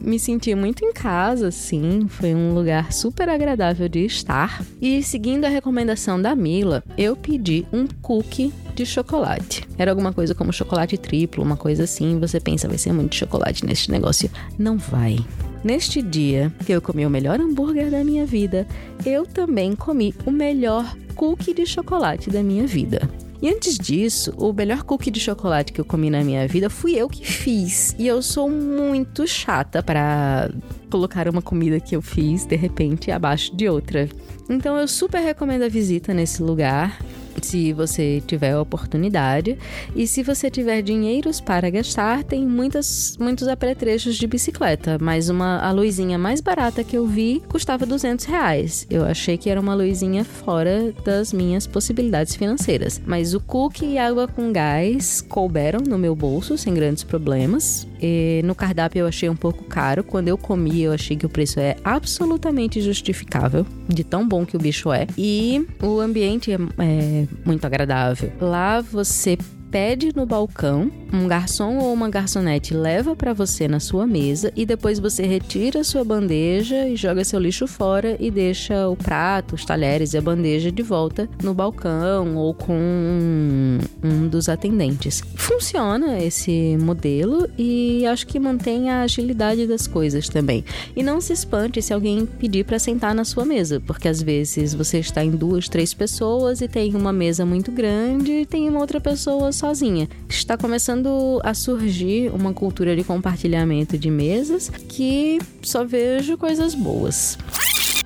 me 0.00 0.18
senti 0.18 0.54
muito 0.54 0.84
em 0.84 0.92
casa, 0.92 1.48
assim, 1.48 2.06
foi 2.08 2.34
um 2.34 2.52
lugar 2.54 2.92
super 2.92 3.28
agradável 3.28 3.88
de 3.88 4.04
estar. 4.04 4.62
E 4.80 5.02
seguindo 5.02 5.44
a 5.44 5.48
recomendação 5.48 6.20
da 6.20 6.34
Mila, 6.34 6.82
eu 6.96 7.14
pedi 7.14 7.66
um 7.72 7.86
cookie 8.00 8.52
de 8.74 8.86
chocolate. 8.86 9.68
Era 9.76 9.90
alguma 9.90 10.12
coisa 10.12 10.34
como 10.34 10.52
chocolate 10.52 10.96
triplo, 10.96 11.44
uma 11.44 11.56
coisa 11.56 11.84
assim. 11.84 12.18
Você 12.18 12.40
pensa, 12.40 12.68
vai 12.68 12.78
ser 12.78 12.92
muito 12.92 13.14
chocolate 13.14 13.64
neste 13.64 13.90
negócio. 13.90 14.30
Não 14.58 14.78
vai. 14.78 15.18
Neste 15.62 16.00
dia 16.00 16.50
que 16.64 16.72
eu 16.72 16.80
comi 16.80 17.04
o 17.04 17.10
melhor 17.10 17.38
hambúrguer 17.38 17.90
da 17.90 18.02
minha 18.02 18.24
vida, 18.24 18.66
eu 19.04 19.26
também 19.26 19.76
comi 19.76 20.14
o 20.24 20.30
melhor 20.30 20.96
cookie 21.14 21.52
de 21.52 21.66
chocolate 21.66 22.30
da 22.30 22.42
minha 22.42 22.66
vida. 22.66 23.08
E 23.42 23.48
antes 23.48 23.78
disso, 23.78 24.34
o 24.36 24.52
melhor 24.52 24.82
cookie 24.82 25.10
de 25.10 25.18
chocolate 25.18 25.72
que 25.72 25.80
eu 25.80 25.84
comi 25.84 26.10
na 26.10 26.22
minha 26.22 26.46
vida 26.46 26.68
fui 26.68 26.94
eu 26.94 27.08
que 27.08 27.24
fiz. 27.24 27.94
E 27.98 28.06
eu 28.06 28.20
sou 28.20 28.50
muito 28.50 29.26
chata 29.26 29.82
para 29.82 30.50
colocar 30.90 31.28
uma 31.28 31.40
comida 31.40 31.80
que 31.80 31.96
eu 31.96 32.02
fiz 32.02 32.44
de 32.44 32.56
repente 32.56 33.10
abaixo 33.10 33.54
de 33.56 33.68
outra. 33.68 34.08
Então 34.48 34.76
eu 34.76 34.86
super 34.86 35.20
recomendo 35.20 35.62
a 35.62 35.68
visita 35.68 36.12
nesse 36.12 36.42
lugar. 36.42 36.98
Se 37.42 37.72
você 37.72 38.22
tiver 38.26 38.52
a 38.52 38.60
oportunidade 38.60 39.58
e 39.94 40.06
se 40.06 40.22
você 40.22 40.50
tiver 40.50 40.82
dinheiros 40.82 41.40
para 41.40 41.70
gastar, 41.70 42.22
tem 42.24 42.46
muitas, 42.46 43.16
muitos 43.18 43.48
apetrechos 43.48 44.16
de 44.16 44.26
bicicleta. 44.26 44.98
Mas 45.00 45.28
uma 45.28 45.58
a 45.58 45.70
luzinha 45.72 46.18
mais 46.18 46.40
barata 46.40 46.84
que 46.84 46.96
eu 46.96 47.06
vi 47.06 47.42
custava 47.48 47.86
200 47.86 48.24
reais. 48.26 48.86
Eu 48.90 49.04
achei 49.04 49.36
que 49.36 49.50
era 49.50 49.60
uma 49.60 49.74
luzinha 49.74 50.24
fora 50.24 50.92
das 51.04 51.32
minhas 51.32 51.66
possibilidades 51.66 52.34
financeiras. 52.36 53.00
Mas 53.04 53.34
o 53.34 53.40
cookie 53.40 53.86
e 53.86 53.98
água 53.98 54.28
com 54.28 54.52
gás 54.52 55.20
couberam 55.20 55.80
no 55.80 55.98
meu 55.98 56.14
bolso 56.14 56.56
sem 56.56 56.74
grandes 56.74 57.02
problemas. 57.02 57.86
E 58.02 58.40
no 58.44 58.54
cardápio 58.54 59.00
eu 59.00 59.06
achei 59.06 59.28
um 59.28 59.36
pouco 59.36 59.64
caro. 59.64 60.02
Quando 60.02 60.28
eu 60.28 60.38
comi, 60.38 60.82
eu 60.82 60.92
achei 60.92 61.16
que 61.16 61.26
o 61.26 61.28
preço 61.28 61.60
é 61.60 61.76
absolutamente 61.84 62.80
justificável, 62.80 63.66
de 63.88 64.02
tão 64.04 64.26
bom 64.26 64.46
que 64.46 64.56
o 64.56 64.58
bicho 64.58 64.92
é. 64.92 65.06
E 65.16 65.66
o 65.82 66.00
ambiente 66.00 66.52
é, 66.52 66.58
é 66.78 67.19
muito 67.44 67.64
agradável. 67.64 68.32
Lá 68.40 68.80
você 68.80 69.36
pede 69.70 70.14
no 70.14 70.26
balcão, 70.26 70.90
um 71.12 71.26
garçom 71.26 71.78
ou 71.78 71.92
uma 71.92 72.08
garçonete 72.08 72.74
leva 72.74 73.16
para 73.16 73.32
você 73.32 73.66
na 73.66 73.80
sua 73.80 74.06
mesa 74.06 74.52
e 74.54 74.64
depois 74.64 74.98
você 74.98 75.26
retira 75.26 75.82
sua 75.82 76.04
bandeja 76.04 76.88
e 76.88 76.96
joga 76.96 77.24
seu 77.24 77.40
lixo 77.40 77.66
fora 77.66 78.16
e 78.20 78.30
deixa 78.30 78.88
o 78.88 78.96
prato, 78.96 79.54
os 79.54 79.64
talheres 79.64 80.14
e 80.14 80.18
a 80.18 80.22
bandeja 80.22 80.70
de 80.70 80.82
volta 80.82 81.28
no 81.42 81.52
balcão 81.52 82.36
ou 82.36 82.54
com 82.54 82.76
um, 82.76 83.78
um 84.02 84.28
dos 84.28 84.48
atendentes. 84.48 85.22
Funciona 85.34 86.18
esse 86.18 86.76
modelo 86.80 87.48
e 87.58 88.06
acho 88.06 88.26
que 88.26 88.38
mantém 88.38 88.90
a 88.90 89.02
agilidade 89.02 89.66
das 89.66 89.86
coisas 89.86 90.28
também. 90.28 90.64
E 90.94 91.02
não 91.02 91.20
se 91.20 91.32
espante 91.32 91.82
se 91.82 91.92
alguém 91.92 92.24
pedir 92.26 92.64
para 92.64 92.78
sentar 92.78 93.14
na 93.14 93.24
sua 93.24 93.44
mesa, 93.44 93.80
porque 93.80 94.08
às 94.08 94.22
vezes 94.22 94.74
você 94.74 94.98
está 94.98 95.24
em 95.24 95.30
duas, 95.30 95.68
três 95.68 95.92
pessoas 95.92 96.60
e 96.60 96.68
tem 96.68 96.94
uma 96.94 97.12
mesa 97.12 97.44
muito 97.44 97.72
grande 97.72 98.32
e 98.32 98.46
tem 98.46 98.68
uma 98.68 98.80
outra 98.80 99.00
pessoa 99.00 99.52
sozinha. 99.52 100.08
Está 100.28 100.56
começando 100.56 100.99
a 101.42 101.54
surgir 101.54 102.30
uma 102.32 102.52
cultura 102.52 102.94
de 102.94 103.04
compartilhamento 103.04 103.96
de 103.96 104.10
mesas 104.10 104.68
que 104.68 105.38
só 105.62 105.84
vejo 105.84 106.36
coisas 106.36 106.74
boas. 106.74 107.38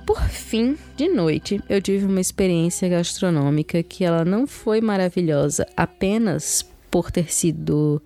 por 0.05 0.21
fim, 0.29 0.77
de 0.95 1.07
noite, 1.07 1.59
eu 1.67 1.81
tive 1.81 2.05
uma 2.05 2.21
experiência 2.21 2.87
gastronômica 2.87 3.81
que 3.83 4.03
ela 4.05 4.23
não 4.23 4.45
foi 4.45 4.79
maravilhosa 4.79 5.65
apenas 5.75 6.65
por 6.89 7.11
ter 7.11 7.29
sido 7.31 8.01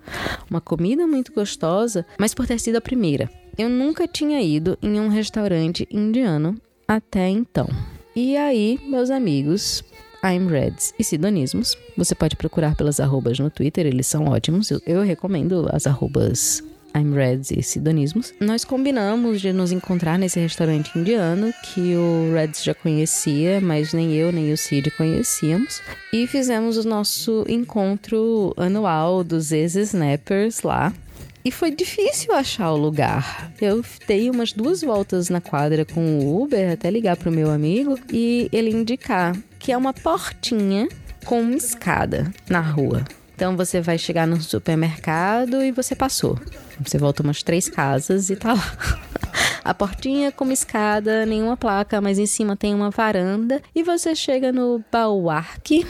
uma 0.50 0.60
comida 0.60 1.05
muito 1.05 1.31
gostosa, 1.31 2.05
mas 2.17 2.34
por 2.34 2.48
ter 2.48 2.60
sido 2.60 2.77
a 2.77 2.81
primeira. 2.81 3.29
Eu 3.58 3.69
nunca 3.69 4.08
tinha 4.08 4.41
ido 4.41 4.77
em 4.81 5.00
um 5.00 5.10
restaurante 5.10 5.88
indiano 5.91 6.60
até 6.88 7.29
então. 7.29 7.67
E 8.15 8.36
aí, 8.36 8.79
meus 8.88 9.12
amigos, 9.12 9.84
I'm 10.24 10.48
Reds 10.48 10.94
e 11.00 11.04
Sidonismos, 11.04 11.78
você 11.96 12.14
pode 12.14 12.36
procurar 12.36 12.76
pelas 12.76 13.00
arrobas 13.00 13.40
no 13.40 13.50
Twitter, 13.50 13.86
eles 13.86 14.08
são 14.08 14.26
ótimos. 14.26 14.70
Eu, 14.70 14.82
eu 14.86 15.02
recomendo 15.02 15.68
as 15.72 15.88
arrobas 15.88 16.62
I'm 16.96 17.14
Reds 17.14 17.52
e 17.52 17.62
Sidonismos. 17.62 18.34
Nós 18.40 18.66
combinamos 18.66 19.40
de 19.40 19.54
nos 19.54 19.72
encontrar 19.72 20.18
nesse 20.18 20.40
restaurante 20.40 20.98
indiano 20.98 21.54
que 21.64 21.96
o 21.96 22.34
Reds 22.34 22.64
já 22.64 22.74
conhecia, 22.74 23.62
mas 23.62 23.94
nem 23.94 24.14
eu 24.14 24.32
nem 24.32 24.52
o 24.52 24.58
Cid 24.58 24.92
conhecíamos. 24.92 25.82
E 26.12 26.28
fizemos 26.28 26.78
o 26.78 26.88
nosso 26.88 27.46
encontro 27.48 28.54
anual 28.58 29.24
dos 29.24 29.52
ex-snappers 29.52 30.64
lá. 30.64 30.94
E 31.43 31.51
foi 31.51 31.72
difícil 31.72 32.34
achar 32.34 32.72
o 32.72 32.77
lugar. 32.77 33.51
Eu 33.62 33.84
dei 34.08 34.29
umas 34.29 34.51
duas 34.51 34.81
voltas 34.81 35.29
na 35.29 35.39
quadra 35.39 35.86
com 35.86 36.19
o 36.19 36.43
Uber 36.43 36.72
até 36.72 36.89
ligar 36.89 37.15
pro 37.15 37.31
meu 37.31 37.50
amigo 37.50 37.98
e 38.12 38.50
ele 38.51 38.72
indicar 38.72 39.36
que 39.58 39.72
é 39.72 39.77
uma 39.77 39.93
portinha 39.93 40.88
com 41.25 41.41
uma 41.41 41.55
escada 41.55 42.31
na 42.50 42.60
rua. 42.60 43.05
Então 43.36 43.55
você 43.55 43.79
vai 43.79 43.98
chegar 43.98 44.27
no 44.27 44.41
supermercado 44.41 45.63
e 45.63 45.72
você 45.72 45.96
passou. 45.96 46.38
Você 46.81 46.98
volta 46.98 47.24
umas 47.24 47.41
três 47.41 47.69
casas 47.69 48.29
e 48.29 48.36
tá 48.36 48.53
lá. 48.53 48.77
A 49.63 49.74
portinha 49.74 50.31
com 50.31 50.43
uma 50.43 50.53
escada, 50.53 51.25
nenhuma 51.25 51.55
placa, 51.55 52.01
mas 52.01 52.17
em 52.17 52.25
cima 52.25 52.58
tem 52.58 52.74
uma 52.74 52.89
varanda. 52.89 53.62
E 53.74 53.84
você 53.84 54.15
chega 54.15 54.51
no 54.51 54.84
Bauarque, 54.91 55.86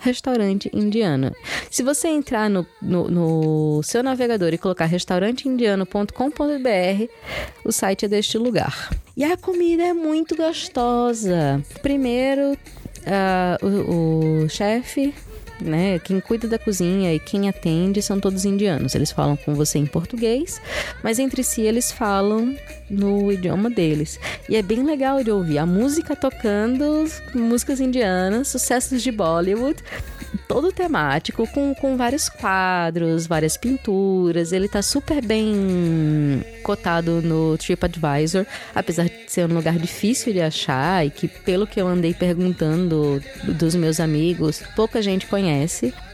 restaurante 0.00 0.70
indiano. 0.72 1.32
Se 1.70 1.82
você 1.82 2.08
entrar 2.08 2.50
no, 2.50 2.66
no, 2.80 3.08
no 3.08 3.82
seu 3.82 4.02
navegador 4.02 4.52
e 4.52 4.58
colocar 4.58 4.86
restauranteindiano.com.br, 4.86 7.08
o 7.64 7.70
site 7.70 8.06
é 8.06 8.08
deste 8.08 8.38
lugar. 8.38 8.90
E 9.16 9.24
a 9.24 9.36
comida 9.36 9.84
é 9.84 9.92
muito 9.92 10.34
gostosa. 10.34 11.62
Primeiro, 11.82 12.52
uh, 12.52 13.66
o, 13.66 14.44
o 14.44 14.48
chefe 14.48 15.14
né? 15.60 15.98
Quem 15.98 16.20
cuida 16.20 16.48
da 16.48 16.58
cozinha 16.58 17.14
e 17.14 17.18
quem 17.18 17.48
atende 17.48 18.02
são 18.02 18.20
todos 18.20 18.44
indianos. 18.44 18.94
Eles 18.94 19.10
falam 19.10 19.36
com 19.36 19.54
você 19.54 19.78
em 19.78 19.86
português, 19.86 20.60
mas 21.02 21.18
entre 21.18 21.42
si 21.42 21.62
eles 21.62 21.90
falam 21.90 22.56
no 22.88 23.30
idioma 23.32 23.70
deles. 23.70 24.18
E 24.48 24.56
é 24.56 24.62
bem 24.62 24.84
legal 24.84 25.22
de 25.22 25.30
ouvir 25.30 25.58
a 25.58 25.66
música 25.66 26.16
tocando, 26.16 27.04
músicas 27.34 27.80
indianas, 27.80 28.48
sucessos 28.48 29.02
de 29.02 29.12
Bollywood 29.12 29.82
todo 30.46 30.72
temático, 30.72 31.46
com, 31.48 31.74
com 31.74 31.96
vários 31.96 32.28
quadros, 32.28 33.26
várias 33.26 33.56
pinturas. 33.56 34.52
Ele 34.52 34.68
tá 34.68 34.82
super 34.82 35.24
bem 35.24 36.44
cotado 36.62 37.20
no 37.22 37.56
TripAdvisor, 37.58 38.46
apesar 38.74 39.04
de 39.04 39.12
ser 39.26 39.48
um 39.48 39.54
lugar 39.54 39.78
difícil 39.78 40.32
de 40.32 40.40
achar 40.40 41.06
e 41.06 41.10
que, 41.10 41.26
pelo 41.26 41.66
que 41.66 41.80
eu 41.80 41.86
andei 41.86 42.14
perguntando 42.14 43.22
dos 43.44 43.74
meus 43.74 44.00
amigos, 44.00 44.62
pouca 44.76 45.02
gente 45.02 45.26
conhece. 45.26 45.49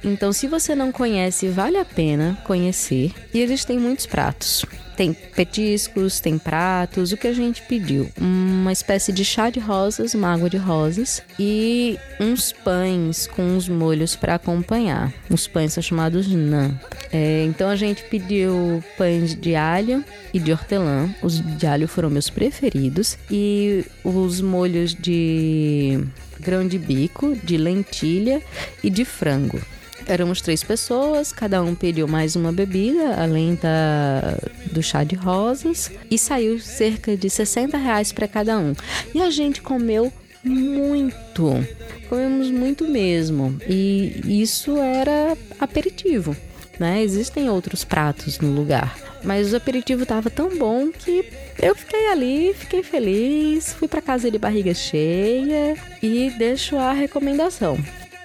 Então, 0.02 0.32
se 0.32 0.46
você 0.46 0.74
não 0.74 0.90
conhece, 0.90 1.48
vale 1.48 1.76
a 1.76 1.84
pena 1.84 2.38
conhecer. 2.44 3.12
E 3.32 3.40
eles 3.40 3.64
têm 3.64 3.78
muitos 3.78 4.06
pratos. 4.06 4.64
Tem 4.96 5.12
petiscos, 5.12 6.20
tem 6.20 6.38
pratos, 6.38 7.12
o 7.12 7.16
que 7.16 7.28
a 7.28 7.32
gente 7.32 7.62
pediu? 7.62 8.08
Uma 8.18 8.72
espécie 8.72 9.12
de 9.12 9.24
chá 9.24 9.50
de 9.50 9.60
rosas, 9.60 10.14
uma 10.14 10.32
água 10.32 10.48
de 10.48 10.56
rosas 10.56 11.22
e 11.38 11.98
uns 12.18 12.52
pães 12.52 13.26
com 13.26 13.42
uns 13.42 13.68
molhos 13.68 14.16
para 14.16 14.36
acompanhar. 14.36 15.12
Os 15.28 15.46
pães 15.46 15.74
são 15.74 15.82
chamados 15.82 16.26
naan. 16.28 16.78
É, 17.12 17.44
então 17.44 17.68
a 17.68 17.76
gente 17.76 18.02
pediu 18.04 18.82
pães 18.96 19.34
de 19.34 19.54
alho 19.54 20.04
e 20.32 20.38
de 20.38 20.50
hortelã. 20.50 21.08
Os 21.22 21.40
de 21.40 21.66
alho 21.66 21.86
foram 21.86 22.08
meus 22.08 22.30
preferidos 22.30 23.18
e 23.30 23.84
os 24.02 24.40
molhos 24.40 24.94
de 24.94 26.02
grão 26.40 26.66
de 26.66 26.78
bico, 26.78 27.36
de 27.42 27.56
lentilha 27.56 28.42
e 28.82 28.90
de 28.90 29.04
frango. 29.04 29.60
Éramos 30.08 30.40
três 30.40 30.62
pessoas, 30.62 31.32
cada 31.32 31.60
um 31.62 31.74
pediu 31.74 32.06
mais 32.06 32.36
uma 32.36 32.52
bebida, 32.52 33.16
além 33.20 33.56
da, 33.56 34.38
do 34.70 34.80
chá 34.80 35.02
de 35.02 35.16
rosas, 35.16 35.90
e 36.08 36.16
saiu 36.16 36.60
cerca 36.60 37.16
de 37.16 37.28
60 37.28 37.76
reais 37.76 38.12
para 38.12 38.28
cada 38.28 38.56
um. 38.56 38.72
E 39.12 39.20
a 39.20 39.30
gente 39.30 39.60
comeu 39.60 40.12
muito. 40.44 41.66
Comemos 42.08 42.50
muito 42.52 42.86
mesmo. 42.86 43.58
E 43.68 44.40
isso 44.42 44.76
era 44.78 45.36
aperitivo. 45.58 46.36
Né? 46.78 47.02
Existem 47.02 47.50
outros 47.50 47.82
pratos 47.82 48.38
no 48.38 48.52
lugar. 48.52 48.96
Mas 49.24 49.52
o 49.52 49.56
aperitivo 49.56 50.04
estava 50.04 50.30
tão 50.30 50.56
bom 50.56 50.92
que 50.92 51.28
eu 51.60 51.74
fiquei 51.74 52.10
ali, 52.10 52.54
fiquei 52.54 52.82
feliz, 52.84 53.72
fui 53.72 53.88
para 53.88 54.00
casa 54.00 54.30
de 54.30 54.38
barriga 54.38 54.72
cheia 54.72 55.74
e 56.00 56.30
deixo 56.38 56.76
a 56.76 56.92
recomendação. 56.92 57.76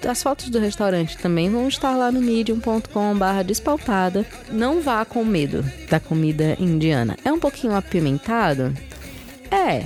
As 0.07 0.23
fotos 0.23 0.49
do 0.49 0.59
restaurante 0.59 1.17
também 1.17 1.49
vão 1.49 1.67
estar 1.67 1.95
lá 1.95 2.11
no 2.11 2.21
medium.com/barra 2.21 3.43
despautada. 3.43 4.25
Não 4.51 4.81
vá 4.81 5.05
com 5.05 5.23
medo 5.23 5.63
da 5.89 5.99
comida 5.99 6.55
indiana. 6.59 7.17
É 7.23 7.31
um 7.31 7.39
pouquinho 7.39 7.75
apimentado? 7.75 8.73
É, 9.51 9.83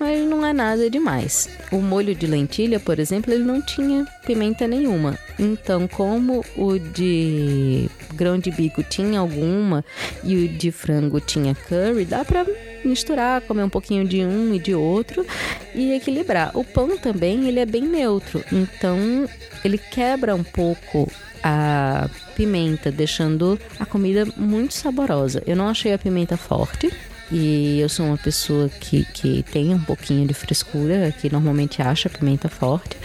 mas 0.00 0.28
não 0.28 0.44
é 0.44 0.52
nada 0.52 0.90
demais. 0.90 1.48
O 1.70 1.80
molho 1.80 2.14
de 2.14 2.26
lentilha, 2.26 2.80
por 2.80 2.98
exemplo, 2.98 3.32
ele 3.32 3.44
não 3.44 3.62
tinha 3.62 4.04
pimenta 4.26 4.66
nenhuma. 4.66 5.16
Então, 5.38 5.86
como 5.86 6.44
o 6.56 6.78
de 6.78 7.88
grão 8.14 8.36
de 8.36 8.50
bico 8.50 8.82
tinha 8.82 9.20
alguma 9.20 9.84
e 10.24 10.36
o 10.36 10.48
de 10.48 10.72
frango 10.72 11.20
tinha 11.20 11.54
curry, 11.54 12.04
dá 12.04 12.24
para 12.24 12.44
misturar, 12.86 13.40
comer 13.42 13.64
um 13.64 13.68
pouquinho 13.68 14.06
de 14.06 14.24
um 14.24 14.54
e 14.54 14.58
de 14.58 14.74
outro 14.74 15.26
e 15.74 15.92
equilibrar. 15.92 16.50
O 16.56 16.64
pão 16.64 16.96
também, 16.96 17.48
ele 17.48 17.60
é 17.60 17.66
bem 17.66 17.82
neutro, 17.82 18.42
então 18.52 19.28
ele 19.64 19.78
quebra 19.78 20.34
um 20.34 20.44
pouco 20.44 21.10
a 21.42 22.08
pimenta, 22.34 22.90
deixando 22.90 23.58
a 23.78 23.86
comida 23.86 24.26
muito 24.36 24.74
saborosa. 24.74 25.42
Eu 25.46 25.56
não 25.56 25.68
achei 25.68 25.92
a 25.92 25.98
pimenta 25.98 26.36
forte, 26.36 26.92
e 27.30 27.80
eu 27.80 27.88
sou 27.88 28.06
uma 28.06 28.16
pessoa 28.16 28.68
que, 28.68 29.04
que 29.12 29.42
tem 29.50 29.74
um 29.74 29.80
pouquinho 29.80 30.26
de 30.26 30.34
frescura, 30.34 31.12
que 31.12 31.30
normalmente 31.30 31.82
acha 31.82 32.08
pimenta 32.08 32.48
forte. 32.48 32.96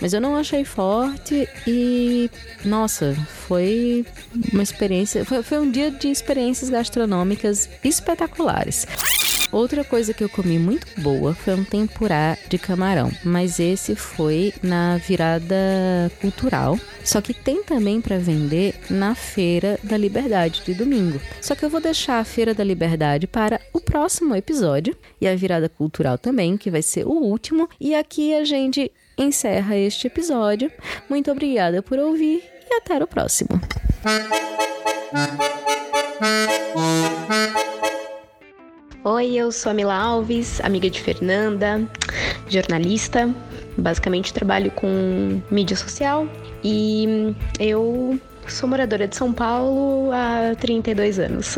Mas 0.00 0.12
eu 0.12 0.20
não 0.20 0.36
achei 0.36 0.64
forte 0.64 1.48
e, 1.66 2.30
nossa, 2.64 3.14
foi 3.46 4.06
uma 4.52 4.62
experiência. 4.62 5.24
Foi, 5.24 5.42
foi 5.42 5.58
um 5.58 5.70
dia 5.70 5.90
de 5.90 6.08
experiências 6.08 6.70
gastronômicas 6.70 7.68
espetaculares. 7.82 8.86
Outra 9.50 9.82
coisa 9.82 10.12
que 10.12 10.22
eu 10.22 10.28
comi 10.28 10.58
muito 10.58 10.86
boa 11.00 11.34
foi 11.34 11.54
um 11.54 11.64
tempurá 11.64 12.36
de 12.48 12.58
camarão, 12.58 13.10
mas 13.24 13.58
esse 13.58 13.94
foi 13.94 14.52
na 14.62 14.98
virada 14.98 15.56
cultural. 16.20 16.78
Só 17.02 17.20
que 17.20 17.32
tem 17.32 17.62
também 17.62 18.00
para 18.00 18.18
vender 18.18 18.74
na 18.90 19.14
Feira 19.14 19.78
da 19.82 19.96
Liberdade 19.96 20.62
de 20.64 20.74
domingo. 20.74 21.20
Só 21.40 21.54
que 21.54 21.64
eu 21.64 21.70
vou 21.70 21.80
deixar 21.80 22.18
a 22.18 22.24
Feira 22.24 22.52
da 22.52 22.62
Liberdade 22.62 23.26
para 23.26 23.60
o 23.72 23.80
próximo 23.80 24.34
episódio 24.34 24.96
e 25.20 25.26
a 25.26 25.34
virada 25.34 25.68
cultural 25.68 26.18
também, 26.18 26.56
que 26.56 26.70
vai 26.70 26.82
ser 26.82 27.06
o 27.06 27.12
último. 27.12 27.68
E 27.80 27.94
aqui 27.94 28.34
a 28.34 28.44
gente 28.44 28.92
encerra 29.16 29.76
este 29.76 30.06
episódio. 30.06 30.70
Muito 31.08 31.30
obrigada 31.30 31.82
por 31.82 31.98
ouvir 31.98 32.42
e 32.70 32.74
até 32.74 33.02
o 33.02 33.06
próximo. 33.06 33.60
Oi, 39.10 39.36
eu 39.36 39.50
sou 39.50 39.70
a 39.70 39.74
Mila 39.74 39.94
Alves, 39.94 40.60
amiga 40.60 40.90
de 40.90 41.00
Fernanda, 41.00 41.80
jornalista. 42.46 43.34
Basicamente 43.78 44.34
trabalho 44.34 44.70
com 44.72 45.40
mídia 45.50 45.74
social 45.74 46.28
e 46.62 47.34
eu 47.58 48.20
sou 48.46 48.68
moradora 48.68 49.08
de 49.08 49.16
São 49.16 49.32
Paulo 49.32 50.10
há 50.12 50.54
32 50.56 51.20
anos. 51.20 51.56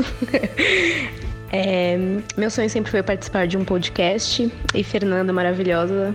é, 1.50 1.99
meu 2.37 2.52
sonho 2.52 2.71
sempre 2.71 2.88
foi 2.88 3.02
participar 3.02 3.49
de 3.49 3.57
um 3.57 3.64
podcast 3.64 4.49
e 4.73 4.85
Fernanda 4.85 5.33
maravilhosa 5.33 6.14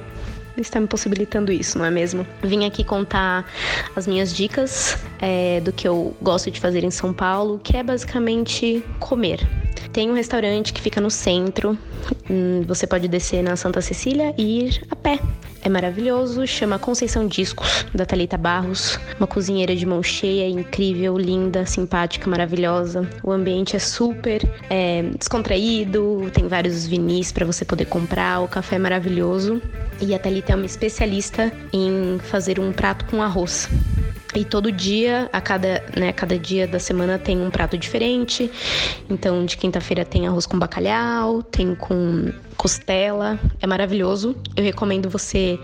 está 0.55 0.79
me 0.79 0.87
possibilitando 0.87 1.51
isso, 1.51 1.77
não 1.77 1.83
é 1.83 1.91
mesmo? 1.91 2.25
Vim 2.43 2.65
aqui 2.65 2.81
contar 2.81 3.45
as 3.93 4.07
minhas 4.07 4.33
dicas 4.33 4.97
é, 5.19 5.59
do 5.59 5.73
que 5.73 5.85
eu 5.85 6.15
gosto 6.21 6.49
de 6.49 6.61
fazer 6.61 6.85
em 6.85 6.91
São 6.91 7.11
Paulo, 7.11 7.59
que 7.61 7.75
é 7.75 7.83
basicamente 7.83 8.81
comer 9.01 9.45
tem 9.95 10.11
um 10.11 10.13
restaurante 10.13 10.73
que 10.73 10.81
fica 10.81 10.99
no 10.99 11.09
centro. 11.09 11.77
Hum, 12.29 12.63
Você 12.67 12.85
pode 12.85 13.07
descer 13.07 13.41
na 13.41 13.55
Santa 13.55 13.79
Cecília 13.79 14.35
e 14.37 14.65
ir 14.65 14.85
a 14.91 14.95
pé. 14.95 15.17
É 15.61 15.69
maravilhoso, 15.69 16.45
chama 16.45 16.77
Conceição 16.77 17.25
Discos, 17.25 17.85
da 17.95 18.05
Thalita 18.05 18.37
Barros. 18.37 18.99
Uma 19.17 19.25
cozinheira 19.25 19.73
de 19.73 19.85
mão 19.85 20.03
cheia, 20.03 20.49
incrível, 20.49 21.17
linda, 21.17 21.65
simpática, 21.65 22.29
maravilhosa. 22.29 23.09
O 23.23 23.31
ambiente 23.31 23.77
é 23.77 23.79
super 23.79 24.41
é, 24.69 25.03
descontraído, 25.17 26.29
tem 26.33 26.45
vários 26.45 26.85
vinis 26.85 27.31
para 27.31 27.45
você 27.45 27.63
poder 27.63 27.85
comprar, 27.85 28.41
o 28.41 28.49
café 28.49 28.75
é 28.75 28.79
maravilhoso. 28.79 29.61
E 30.01 30.13
a 30.13 30.19
Thalita 30.19 30.51
é 30.51 30.55
uma 30.57 30.65
especialista 30.65 31.53
em 31.71 32.19
fazer 32.19 32.59
um 32.59 32.73
prato 32.73 33.05
com 33.05 33.23
arroz. 33.23 33.69
E 34.35 34.43
todo 34.43 34.69
dia, 34.69 35.29
a 35.31 35.39
cada, 35.39 35.81
né, 35.95 36.11
cada 36.11 36.37
dia 36.37 36.67
da 36.67 36.77
semana 36.77 37.17
tem 37.17 37.39
um 37.39 37.49
prato 37.49 37.77
diferente. 37.77 38.51
Então, 39.09 39.45
de 39.45 39.55
quinta-feira 39.55 40.03
tem 40.03 40.27
arroz 40.27 40.45
com 40.45 40.59
bacalhau, 40.59 41.41
tem 41.41 41.73
com 41.73 42.33
costela. 42.57 43.39
É 43.61 43.67
maravilhoso. 43.67 44.35
Eu 44.55 44.63
recomendo 44.63 45.09
você 45.09 45.57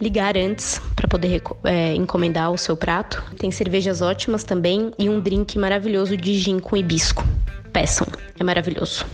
ligar 0.00 0.36
antes 0.36 0.80
para 0.96 1.06
poder 1.06 1.40
é, 1.62 1.94
encomendar 1.94 2.50
o 2.50 2.58
seu 2.58 2.76
prato. 2.76 3.22
Tem 3.38 3.50
cervejas 3.52 4.02
ótimas 4.02 4.42
também 4.42 4.90
e 4.98 5.08
um 5.08 5.20
drink 5.20 5.56
maravilhoso 5.56 6.16
de 6.16 6.34
gin 6.34 6.58
com 6.58 6.76
hibisco. 6.76 7.24
Peçam, 7.72 8.08
é 8.38 8.42
maravilhoso. 8.42 9.06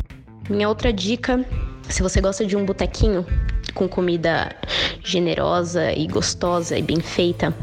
Minha 0.48 0.68
outra 0.68 0.92
dica, 0.92 1.44
se 1.88 2.02
você 2.02 2.20
gosta 2.20 2.44
de 2.44 2.56
um 2.56 2.64
botequinho 2.64 3.26
com 3.74 3.88
comida 3.88 4.54
generosa 5.04 5.92
e 5.92 6.06
gostosa 6.06 6.76
e 6.76 6.82
bem 6.82 7.00
feita, 7.00 7.54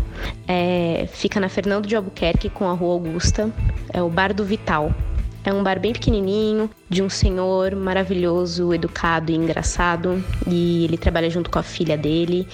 é, 0.48 1.08
fica 1.12 1.40
na 1.40 1.50
Fernando 1.50 1.88
de 1.88 1.96
Albuquerque 1.96 2.50
com 2.50 2.68
a 2.70 2.74
Rua 2.74 2.94
Augusta, 2.94 3.52
é 3.94 4.02
o 4.02 4.10
Bar 4.10 4.34
do 4.34 4.44
Vital. 4.44 4.94
É 5.42 5.54
um 5.54 5.64
bar 5.64 5.80
bem 5.80 5.94
pequenininho, 5.94 6.70
de 6.90 7.02
um 7.02 7.10
senhor 7.10 7.74
maravilhoso, 7.74 8.74
educado 8.74 9.32
e 9.32 9.36
engraçado, 9.36 10.22
e 10.46 10.84
ele 10.84 10.98
trabalha 10.98 11.30
junto 11.30 11.50
com 11.50 11.58
a 11.58 11.64
filha 11.64 11.98
dele. 11.98 12.46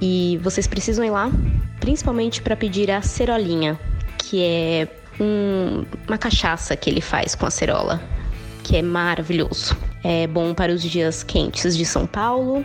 E 0.00 0.38
vocês 0.40 0.68
precisam 0.68 1.04
ir 1.04 1.10
lá, 1.10 1.28
principalmente 1.80 2.40
para 2.40 2.54
pedir 2.54 2.88
a 2.88 3.02
cerolinha, 3.02 3.78
que 4.16 4.42
é 4.44 4.88
um- 5.20 5.84
uma 6.06 6.16
cachaça 6.16 6.76
que 6.76 6.88
ele 6.88 7.00
faz 7.00 7.34
com 7.34 7.46
a 7.46 7.50
cerola 7.50 8.00
que 8.62 8.76
é 8.76 8.82
maravilhoso. 8.82 9.76
É 10.02 10.26
bom 10.26 10.54
para 10.54 10.72
os 10.72 10.82
dias 10.82 11.22
quentes 11.22 11.76
de 11.76 11.84
São 11.84 12.06
Paulo 12.06 12.64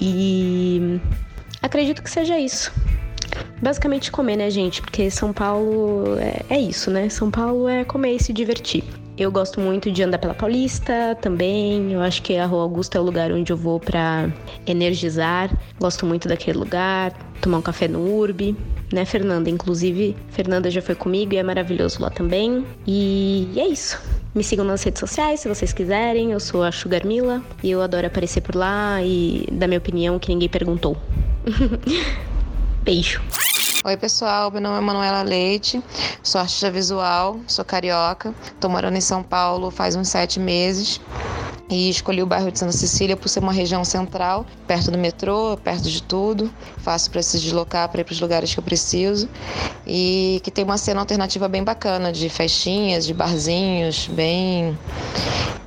e 0.00 1.00
acredito 1.62 2.02
que 2.02 2.10
seja 2.10 2.38
isso. 2.38 2.72
Basicamente 3.62 4.10
comer, 4.10 4.36
né, 4.36 4.50
gente? 4.50 4.82
Porque 4.82 5.10
São 5.10 5.32
Paulo 5.32 6.18
é, 6.18 6.42
é 6.50 6.60
isso, 6.60 6.90
né? 6.90 7.08
São 7.08 7.30
Paulo 7.30 7.68
é 7.68 7.84
comer 7.84 8.16
e 8.16 8.22
se 8.22 8.32
divertir. 8.32 8.84
Eu 9.16 9.30
gosto 9.30 9.60
muito 9.60 9.92
de 9.92 10.02
andar 10.02 10.18
pela 10.18 10.34
Paulista 10.34 11.16
também. 11.20 11.92
Eu 11.92 12.00
acho 12.00 12.20
que 12.20 12.36
a 12.36 12.46
Rua 12.46 12.62
Augusta 12.62 12.98
é 12.98 13.00
o 13.00 13.04
lugar 13.04 13.30
onde 13.30 13.52
eu 13.52 13.56
vou 13.56 13.78
pra 13.78 14.28
energizar. 14.66 15.50
Gosto 15.78 16.04
muito 16.04 16.26
daquele 16.26 16.58
lugar. 16.58 17.12
Tomar 17.40 17.58
um 17.58 17.62
café 17.62 17.86
no 17.86 18.00
Urb, 18.00 18.56
né, 18.94 19.04
Fernanda? 19.04 19.50
Inclusive, 19.50 20.16
Fernanda 20.30 20.70
já 20.70 20.80
foi 20.80 20.94
comigo 20.94 21.34
e 21.34 21.36
é 21.36 21.42
maravilhoso 21.42 22.00
lá 22.00 22.10
também. 22.10 22.64
E 22.86 23.52
é 23.56 23.66
isso. 23.66 24.00
Me 24.34 24.42
sigam 24.42 24.64
nas 24.64 24.82
redes 24.82 25.00
sociais 25.00 25.40
se 25.40 25.48
vocês 25.48 25.72
quiserem. 25.72 26.32
Eu 26.32 26.40
sou 26.40 26.62
a 26.62 26.72
Sugar 26.72 27.04
Mila 27.04 27.42
e 27.62 27.70
eu 27.70 27.82
adoro 27.82 28.06
aparecer 28.06 28.40
por 28.40 28.54
lá 28.54 29.02
e 29.02 29.46
dar 29.52 29.66
minha 29.66 29.78
opinião 29.78 30.18
que 30.18 30.28
ninguém 30.28 30.48
perguntou. 30.48 30.96
Beijo. 32.82 33.20
Oi, 33.84 33.96
pessoal. 33.98 34.50
Meu 34.50 34.62
nome 34.62 34.78
é 34.78 34.80
Manuela 34.80 35.22
Leite, 35.22 35.82
sou 36.22 36.40
artista 36.40 36.70
visual, 36.70 37.38
sou 37.46 37.64
carioca. 37.64 38.34
Tô 38.58 38.68
morando 38.68 38.96
em 38.96 39.00
São 39.00 39.22
Paulo 39.22 39.70
faz 39.70 39.94
uns 39.94 40.08
sete 40.08 40.40
meses 40.40 41.00
e 41.68 41.88
escolhi 41.88 42.22
o 42.22 42.26
bairro 42.26 42.50
de 42.52 42.58
Santa 42.58 42.72
Cecília 42.72 43.16
por 43.16 43.28
ser 43.28 43.40
uma 43.40 43.52
região 43.52 43.84
central, 43.84 44.46
perto 44.66 44.90
do 44.90 44.98
metrô, 44.98 45.56
perto 45.62 45.90
de 45.90 46.02
tudo. 46.02 46.50
Fácil 46.78 47.10
para 47.10 47.22
se 47.22 47.38
deslocar 47.38 47.88
para 47.88 48.00
ir 48.00 48.04
para 48.04 48.12
os 48.12 48.20
lugares 48.20 48.52
que 48.52 48.60
eu 48.60 48.64
preciso 48.64 49.28
e 49.86 50.40
que 50.44 50.50
tem 50.50 50.64
uma 50.64 50.78
cena 50.78 51.00
alternativa 51.00 51.48
bem 51.48 51.64
bacana 51.64 52.12
de 52.12 52.28
festinhas, 52.28 53.06
de 53.06 53.14
barzinhos, 53.14 54.08
bem 54.08 54.78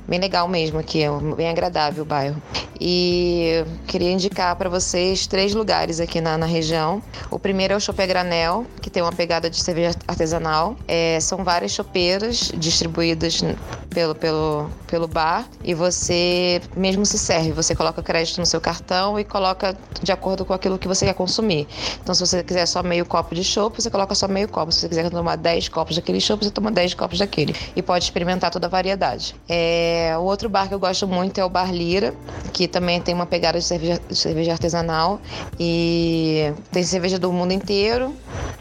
bem 0.08 0.18
legal 0.18 0.48
mesmo 0.48 0.78
aqui, 0.78 1.02
é 1.02 1.10
bem 1.36 1.48
agradável 1.48 2.02
o 2.02 2.06
bairro. 2.06 2.42
E 2.80 3.64
queria 3.88 4.10
indicar 4.12 4.54
para 4.54 4.68
vocês 4.68 5.26
três 5.26 5.52
lugares 5.52 5.98
aqui 6.00 6.20
na, 6.20 6.38
na 6.38 6.46
região. 6.46 7.02
O 7.30 7.38
primeiro 7.38 7.74
é 7.74 7.76
o 7.76 7.80
Chopé 7.80 8.06
Granel, 8.06 8.64
que 8.80 8.88
tem 8.88 9.02
uma 9.02 9.12
pegada 9.12 9.50
de 9.50 9.60
cerveja 9.60 9.96
artesanal. 10.06 10.76
É, 10.86 11.18
são 11.20 11.42
várias 11.42 11.72
chopeiras 11.72 12.52
distribuídas 12.56 13.42
pelo, 13.90 14.14
pelo, 14.14 14.70
pelo 14.86 15.08
bar 15.08 15.48
e 15.64 15.74
você 15.74 16.60
mesmo 16.76 17.04
se 17.04 17.18
serve. 17.18 17.50
Você 17.50 17.74
coloca 17.74 18.00
crédito 18.00 18.38
no 18.38 18.46
seu 18.46 18.60
cartão 18.60 19.18
e 19.18 19.24
coloca 19.24 19.76
de 20.00 20.12
acordo 20.12 20.44
com 20.44 20.52
aquilo 20.52 20.78
que 20.78 20.86
você 20.86 21.04
quer 21.04 21.14
consumir. 21.14 21.66
Então, 22.00 22.14
se 22.14 22.24
você 22.24 22.44
quiser 22.44 22.66
só 22.66 22.82
meio 22.82 23.04
copo 23.04 23.34
de 23.34 23.42
chopp, 23.42 23.82
você 23.82 23.90
coloca 23.90 24.14
só 24.14 24.28
meio 24.28 24.48
copo. 24.48 24.70
Se 24.70 24.80
você 24.80 24.88
quiser 24.88 25.10
tomar 25.10 25.36
10 25.36 25.68
copos 25.68 25.96
daquele 25.96 26.20
chopp, 26.20 26.44
você 26.44 26.50
toma 26.50 26.70
10 26.70 26.94
copos 26.94 27.18
daquele. 27.18 27.56
E 27.74 27.82
pode 27.82 28.04
experimentar 28.04 28.52
toda 28.52 28.68
a 28.68 28.70
variedade. 28.70 29.34
É, 29.48 29.97
o 30.18 30.22
outro 30.22 30.48
bar 30.48 30.68
que 30.68 30.74
eu 30.74 30.78
gosto 30.78 31.06
muito 31.06 31.38
é 31.38 31.44
o 31.44 31.48
Bar 31.48 31.72
Lira, 31.72 32.14
que 32.52 32.66
também 32.66 33.00
tem 33.00 33.14
uma 33.14 33.26
pegada 33.26 33.58
de 33.58 33.64
cerveja, 33.64 34.00
de 34.08 34.16
cerveja 34.16 34.52
artesanal 34.52 35.20
e 35.58 36.52
tem 36.70 36.82
cerveja 36.82 37.18
do 37.18 37.32
mundo 37.32 37.52
inteiro, 37.52 38.14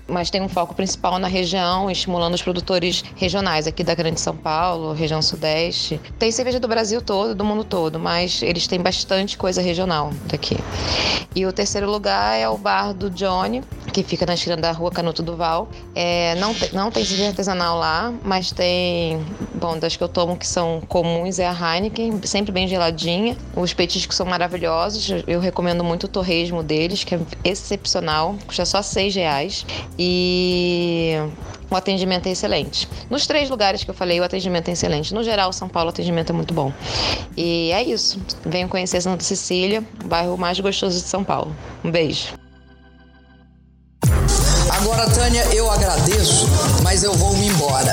mas 0.07 0.29
tem 0.29 0.41
um 0.41 0.47
foco 0.47 0.73
principal 0.73 1.19
na 1.19 1.27
região, 1.27 1.91
estimulando 1.91 2.33
os 2.33 2.41
produtores 2.41 3.03
regionais 3.15 3.67
aqui 3.67 3.83
da 3.83 3.93
Grande 3.93 4.21
São 4.21 4.35
Paulo, 4.35 4.93
região 4.93 5.21
sudeste. 5.21 5.99
Tem 6.17 6.31
cerveja 6.31 6.59
do 6.59 6.67
Brasil 6.67 7.01
todo, 7.01 7.35
do 7.35 7.43
mundo 7.43 7.63
todo, 7.63 7.99
mas 7.99 8.41
eles 8.41 8.67
têm 8.67 8.79
bastante 8.79 9.37
coisa 9.37 9.61
regional 9.61 10.11
daqui. 10.25 10.57
E 11.35 11.45
o 11.45 11.51
terceiro 11.51 11.89
lugar 11.89 12.37
é 12.37 12.47
o 12.47 12.57
bar 12.57 12.93
do 12.93 13.09
Johnny, 13.09 13.61
que 13.93 14.01
fica 14.01 14.25
na 14.25 14.33
esquina 14.33 14.57
da 14.57 14.71
rua 14.71 14.91
Canuto 14.91 15.21
Duval. 15.21 15.67
É, 15.93 16.35
não, 16.35 16.53
te, 16.53 16.73
não 16.73 16.89
tem 16.89 17.03
cerveja 17.03 17.29
artesanal 17.29 17.77
lá, 17.77 18.13
mas 18.23 18.51
tem, 18.51 19.23
bom, 19.53 19.77
das 19.77 19.95
que 19.95 20.03
eu 20.03 20.07
tomo 20.07 20.37
que 20.37 20.47
são 20.47 20.81
comuns 20.87 21.26
é 21.37 21.47
a 21.47 21.51
Heineken, 21.51 22.21
sempre 22.23 22.51
bem 22.51 22.67
geladinha. 22.67 23.35
Os 23.55 23.73
petiscos 23.73 24.15
são 24.15 24.25
maravilhosos, 24.25 25.23
eu 25.27 25.39
recomendo 25.39 25.83
muito 25.83 26.05
o 26.05 26.07
torresmo 26.07 26.63
deles, 26.63 27.03
que 27.03 27.15
é 27.15 27.19
excepcional, 27.43 28.35
custa 28.47 28.65
só 28.65 28.81
seis 28.81 29.13
reais. 29.13 29.65
E 29.99 31.15
o 31.69 31.75
atendimento 31.75 32.27
é 32.27 32.31
excelente. 32.31 32.87
Nos 33.09 33.27
três 33.27 33.49
lugares 33.49 33.83
que 33.83 33.91
eu 33.91 33.93
falei, 33.93 34.19
o 34.19 34.23
atendimento 34.23 34.69
é 34.69 34.71
excelente. 34.71 35.13
No 35.13 35.23
geral, 35.23 35.51
São 35.51 35.67
Paulo, 35.67 35.89
o 35.89 35.91
atendimento 35.91 36.31
é 36.31 36.33
muito 36.33 36.53
bom. 36.53 36.71
E 37.35 37.71
é 37.73 37.83
isso. 37.83 38.19
Venham 38.45 38.69
conhecer 38.69 39.01
Santa 39.01 39.23
Cecília, 39.23 39.83
o 40.03 40.07
bairro 40.07 40.37
mais 40.37 40.59
gostoso 40.59 41.01
de 41.01 41.07
São 41.07 41.23
Paulo. 41.23 41.53
Um 41.83 41.91
beijo. 41.91 42.29
Agora, 44.69 45.09
Tânia, 45.09 45.43
eu 45.53 45.69
agradeço, 45.69 46.47
mas 46.83 47.03
eu 47.03 47.13
vou 47.13 47.35
me 47.37 47.47
embora. 47.47 47.91